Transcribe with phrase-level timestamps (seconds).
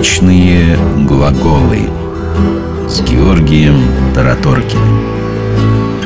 [0.00, 1.90] Вечные глаголы
[2.88, 6.00] с Георгием Тараторкиным.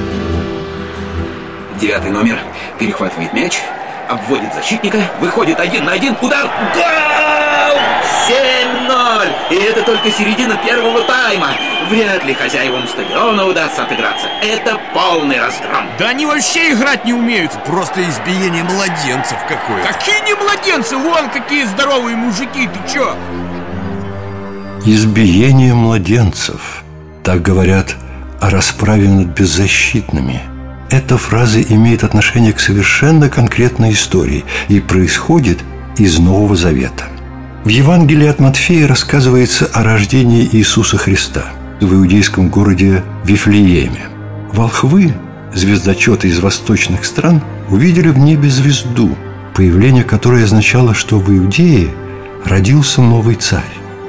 [1.81, 2.41] Девятый номер
[2.81, 3.61] перехватывает мяч,
[4.09, 7.79] обводит защитника, выходит один на один, удар, гол!
[8.29, 9.29] 7-0!
[9.51, 11.51] И это только середина первого тайма.
[11.89, 14.27] Вряд ли хозяевам стадиона удастся отыграться.
[14.43, 15.87] Это полный разгром.
[16.01, 17.53] Да они вообще играть не умеют.
[17.65, 19.85] Просто избиение младенцев какое.
[19.85, 20.97] Какие не младенцы?
[20.97, 23.15] Вон какие здоровые мужики, ты чё?
[24.85, 26.85] Избиение младенцев.
[27.23, 27.97] Так говорят
[28.41, 30.41] о расправе над беззащитными–
[30.91, 35.59] эта фраза имеет отношение к совершенно конкретной истории и происходит
[35.97, 37.07] из Нового Завета.
[37.65, 41.47] В Евангелии от Матфея рассказывается о рождении Иисуса Христа
[41.81, 44.09] в иудейском городе Вифлееме.
[44.53, 45.15] Волхвы,
[45.53, 49.17] звездочеты из восточных стран, увидели в небе звезду,
[49.55, 51.89] появление которой означало, что в Иудее
[52.45, 53.65] родился новый царь.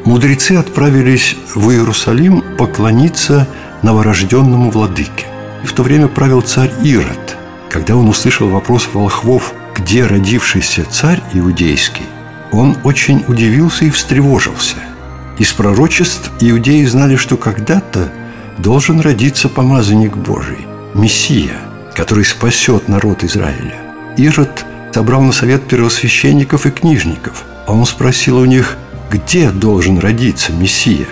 [0.06, 3.48] Мудрецы отправились в Иерусалим поклониться
[3.82, 5.26] новорожденному владыке.
[5.64, 7.36] И в то время правил царь Ирод.
[7.70, 12.06] Когда он услышал вопрос волхвов, где родившийся царь иудейский,
[12.52, 14.76] он очень удивился и встревожился.
[15.40, 18.12] Из пророчеств иудеи знали, что когда-то
[18.60, 21.58] должен родиться помазанник Божий, Мессия,
[21.96, 23.76] который спасет народ Израиля.
[24.18, 28.78] Ирод собрал на совет первосвященников и книжников, а он спросил у них,
[29.10, 31.08] где должен родиться Мессия.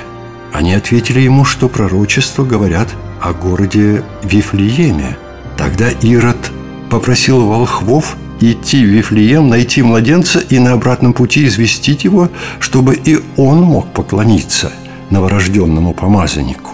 [0.52, 2.90] Они ответили ему, что пророчества говорят
[3.22, 5.18] о городе Вифлееме.
[5.58, 6.52] Тогда Ирод
[6.90, 13.20] попросил волхвов идти в Вифлеем, найти младенца и на обратном пути известить его, чтобы и
[13.38, 14.72] он мог поклониться
[15.10, 16.72] новорожденному помазаннику.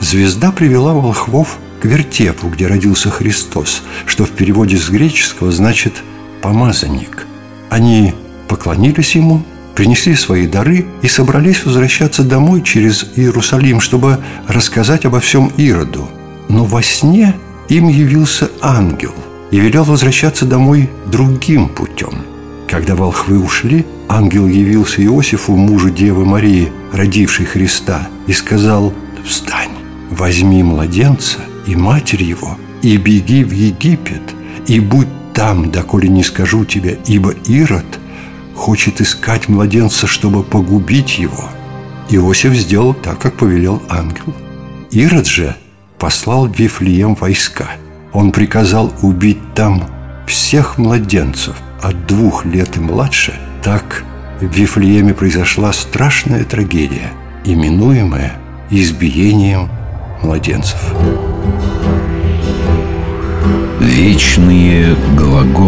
[0.00, 6.02] Звезда привела волхвов к вертепу, где родился Христос, что в переводе с греческого значит
[6.42, 7.26] «помазанник».
[7.70, 8.14] Они
[8.48, 9.42] поклонились ему–
[9.78, 16.08] принесли свои дары и собрались возвращаться домой через Иерусалим, чтобы рассказать обо всем Ироду.
[16.48, 17.36] Но во сне
[17.68, 19.14] им явился ангел
[19.52, 22.10] и велел возвращаться домой другим путем.
[22.66, 28.92] Когда волхвы ушли, ангел явился Иосифу, мужу Девы Марии, родившей Христа, и сказал
[29.24, 29.76] «Встань,
[30.10, 34.34] возьми младенца и матерь его, и беги в Египет,
[34.66, 37.86] и будь там, доколе не скажу тебе, ибо Ирод–
[38.58, 41.48] хочет искать младенца, чтобы погубить его.
[42.10, 44.34] Иосиф сделал так, как повелел ангел.
[44.90, 45.56] Ирод же
[45.98, 47.68] послал в Вифлеем войска.
[48.12, 49.84] Он приказал убить там
[50.26, 53.32] всех младенцев от двух лет и младше.
[53.62, 54.04] Так
[54.40, 57.12] в Вифлееме произошла страшная трагедия,
[57.44, 58.32] именуемая
[58.70, 59.68] избиением
[60.22, 60.80] младенцев.
[63.80, 65.67] Вечные глаголы